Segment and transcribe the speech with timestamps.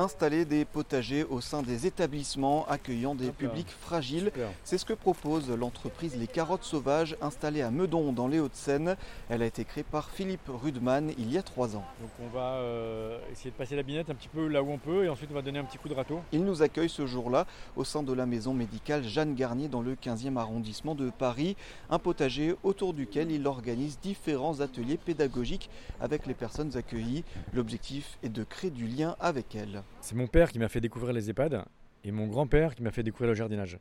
[0.00, 4.30] Installer des potagers au sein des établissements accueillant des publics fragiles,
[4.62, 8.96] c'est ce que propose l'entreprise Les Carottes Sauvages installée à Meudon dans les Hauts-de-Seine.
[9.28, 11.84] Elle a été créée par Philippe Rudman il y a trois ans.
[12.00, 14.78] Donc on va euh, essayer de passer la binette un petit peu là où on
[14.78, 16.20] peut et ensuite on va donner un petit coup de râteau.
[16.30, 17.44] Il nous accueille ce jour-là
[17.74, 21.56] au sein de la maison médicale Jeanne Garnier dans le 15e arrondissement de Paris.
[21.90, 25.70] Un potager autour duquel il organise différents ateliers pédagogiques
[26.00, 27.24] avec les personnes accueillies.
[27.52, 29.82] L'objectif est de créer du lien avec elles.
[30.00, 31.64] C'est mon père qui m'a fait découvrir les EHPAD
[32.04, 33.78] et mon grand-père qui m'a fait découvrir le jardinage.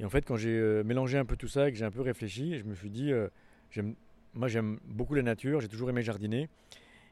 [0.00, 1.90] Et en fait, quand j'ai euh, mélangé un peu tout ça et que j'ai un
[1.90, 3.28] peu réfléchi, je me suis dit, euh,
[4.34, 6.48] moi j'aime beaucoup la nature, j'ai toujours aimé jardiner,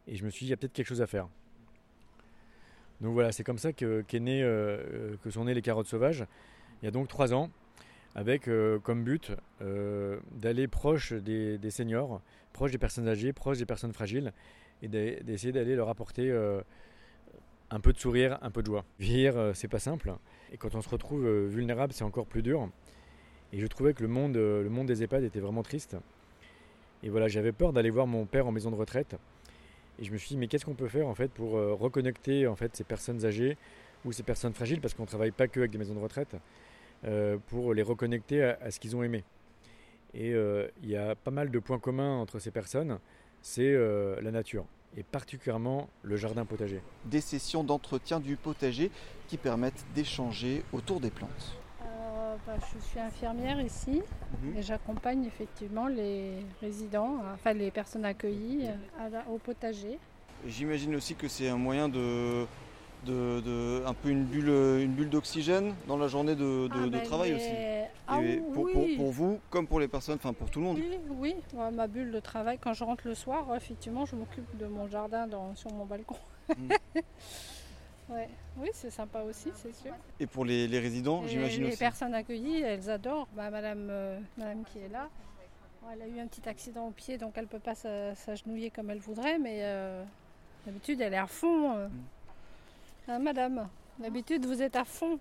[0.06, 1.28] et je me suis dit, il y a peut-être quelque chose à faire.
[3.02, 6.24] Donc voilà, c'est comme ça que, euh, que sont nées les carottes sauvages,
[6.80, 7.50] il y a donc trois ans,
[8.14, 8.48] avec
[8.82, 12.20] comme but d'aller proche des, des, seniors,
[12.52, 14.32] proche des personnes âgées, proche des personnes fragiles,
[14.82, 16.32] et d'essayer d'aller leur apporter
[17.70, 18.84] un peu de sourire, un peu de joie.
[18.98, 20.12] Vieillir, euh, c'est pas simple.
[20.52, 22.68] Et quand on se retrouve euh, vulnérable, c'est encore plus dur.
[23.52, 25.96] Et je trouvais que le monde, euh, le monde des EHPAD était vraiment triste.
[27.02, 29.16] Et voilà, j'avais peur d'aller voir mon père en maison de retraite.
[29.98, 32.54] Et je me suis dit, mais qu'est-ce qu'on peut faire en fait pour reconnecter en
[32.54, 33.56] fait ces personnes âgées
[34.04, 36.36] ou ces personnes fragiles, parce qu'on ne travaille pas que avec des maisons de retraite,
[37.48, 39.24] pour les reconnecter à, ce qu'ils ont aimé.
[40.14, 40.32] Et
[40.82, 42.98] il y a pas mal de points communs entre ces personnes.
[43.42, 43.74] C'est
[44.20, 44.64] la nature
[44.96, 46.82] et particulièrement le jardin potager.
[47.04, 48.90] Des sessions d'entretien du potager
[49.26, 51.56] qui permettent d'échanger autour des plantes.
[51.82, 54.02] Euh, bah, je suis infirmière ici
[54.42, 54.56] mhm.
[54.56, 58.68] et j'accompagne effectivement les résidents, enfin les personnes accueillies
[59.00, 59.98] euh, au potager.
[60.46, 62.46] J'imagine aussi que c'est un moyen de
[63.06, 67.34] de, un peu une bulle, une bulle d'oxygène dans la journée de, ah, ben, travail
[67.34, 67.50] aussi.
[68.10, 68.20] Ah
[68.54, 70.78] pour, vous, comme pour les personnes, enfin pour tout le monde.
[70.78, 71.36] Oui, oui.
[71.72, 75.26] ma bulle de travail, quand je rentre le soir, effectivement, je m'occupe de mon jardin
[75.26, 76.16] dans, sur mon balcon.
[76.48, 76.72] Mm.
[78.10, 79.92] Oui, c'est sympa aussi, c'est sûr.
[80.18, 81.72] Et pour les, résidents, j'imagine aussi.
[81.72, 83.28] Les personnes accueillies, elles adorent.
[83.36, 85.08] Bah, madame, euh, madame qui est là,
[85.92, 88.90] elle a eu un petit accident au pied, donc elle ne peut pas s'agenouiller comme
[88.90, 90.02] elle voudrait, mais euh,
[90.66, 91.76] d'habitude, elle est à fond.
[91.76, 91.88] Euh.
[91.88, 91.90] Mm.
[93.08, 93.68] Ah, madame,
[93.98, 95.18] d'habitude vous êtes à fond.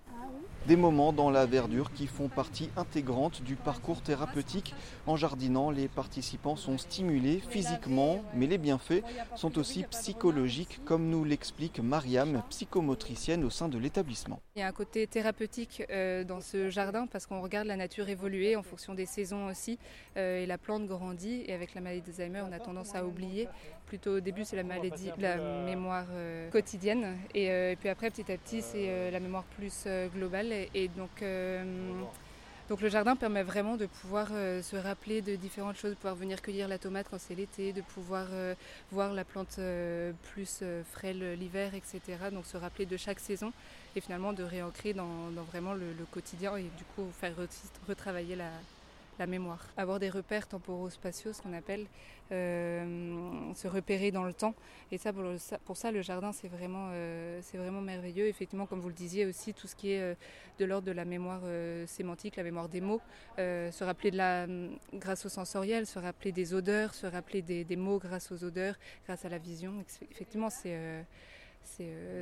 [0.66, 4.74] Des moments dans la verdure qui font partie intégrante du parcours thérapeutique.
[5.06, 9.02] En jardinant, les participants sont stimulés physiquement, mais les bienfaits
[9.34, 14.40] sont aussi psychologiques, comme nous l'explique Mariam, psychomotricienne au sein de l'établissement.
[14.56, 18.08] Il y a un côté thérapeutique euh, dans ce jardin parce qu'on regarde la nature
[18.08, 19.78] évoluer en fonction des saisons aussi.
[20.16, 23.48] Euh, et la plante grandit et avec la maladie d'Alzheimer, on a tendance à oublier.
[23.86, 27.16] Plutôt au début, c'est la maladie, la mémoire euh, quotidienne.
[27.34, 30.52] Et, puis après, petit à petit, c'est la mémoire plus globale.
[30.74, 31.22] Et, donc,
[32.68, 36.42] donc le jardin permet vraiment de pouvoir se rappeler de différentes choses, de pouvoir venir
[36.42, 38.26] cueillir la tomate quand c'est l'été, de pouvoir
[38.92, 39.58] voir la plante
[40.32, 40.62] plus
[40.92, 42.00] frêle l'hiver, etc.
[42.32, 43.52] Donc se rappeler de chaque saison
[43.96, 47.32] et finalement de réancrer dans, vraiment le, quotidien et du coup faire
[47.88, 48.50] retravailler la,
[49.18, 49.66] la mémoire.
[49.76, 51.86] Avoir des repères temporaux-spatiaux, ce qu'on appelle,
[52.30, 54.54] euh, se repérer dans le temps.
[54.92, 55.12] Et ça,
[55.64, 58.26] pour, ça, le jardin, c'est vraiment, euh, vraiment merveilleux.
[58.26, 60.14] Effectivement, comme vous le disiez aussi, tout ce qui est euh,
[60.58, 61.40] de l'ordre de la mémoire
[61.86, 63.00] sémantique, la mémoire des mots,
[63.36, 64.46] se rappeler de la,
[64.94, 68.74] grâce au sensoriel, se rappeler des odeurs, se rappeler des, des mots grâce aux odeurs,
[69.06, 69.74] grâce à la vision.
[70.10, 71.04] Effectivement, c'est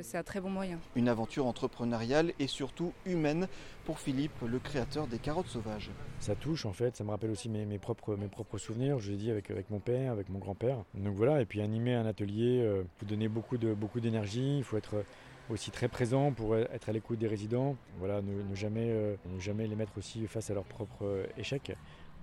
[0.01, 0.79] c'est un très bon moyen.
[0.95, 3.47] Une aventure entrepreneuriale et surtout humaine
[3.85, 5.89] pour Philippe, le créateur des carottes sauvages.
[6.19, 9.17] Ça touche en fait, ça me rappelle aussi mes, propres, mes propres souvenirs, je l'ai
[9.17, 10.77] dit avec, avec mon père, avec mon grand-père.
[10.93, 14.63] Donc voilà, et puis animer un atelier, il euh, faut donner beaucoup d'énergie, beaucoup il
[14.63, 15.03] faut être
[15.49, 19.65] aussi très présent pour être à l'écoute des résidents, voilà, ne, jamais, euh, ne jamais
[19.65, 21.71] les mettre aussi face à leurs propres échecs,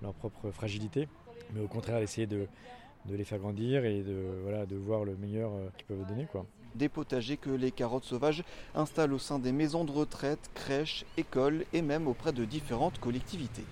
[0.01, 1.07] leur propre fragilité,
[1.53, 2.47] mais au contraire essayer de,
[3.05, 6.27] de les faire grandir et de, voilà, de voir le meilleur qu'ils peuvent donner.
[6.31, 8.43] Quoi des potagers que les carottes sauvages
[8.75, 13.65] installent au sein des maisons de retraite, crèches, écoles et même auprès de différentes collectivités.